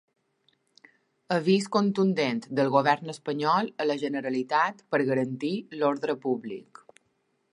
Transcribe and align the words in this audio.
Avís 1.35 1.67
contundent 1.75 2.39
del 2.59 2.71
govern 2.77 3.13
espanyol 3.13 3.69
a 3.85 3.87
la 3.89 3.99
Generalitat 4.07 4.83
per 4.95 5.03
garantir 5.13 5.55
l'ordre 5.83 6.19
públic 6.27 6.85